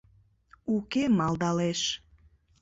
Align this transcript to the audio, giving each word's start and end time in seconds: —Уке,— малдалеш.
—Уке,— 0.75 1.03
малдалеш. 1.17 1.81